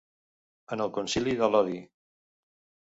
En 0.77 0.83
el 0.87 0.91
concili 0.95 1.37
de 1.43 1.51
Lodi. 1.57 1.79